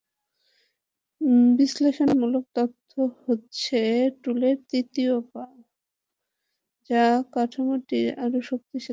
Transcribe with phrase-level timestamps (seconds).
[1.59, 2.91] বিশ্লেষণমূলক তথ্য
[3.25, 3.79] হচ্ছে
[4.23, 7.03] টুলের তৃতীয় পা—যা
[7.33, 8.89] কাঠামোটিকে আরও শক্তিশালী করে তোলে।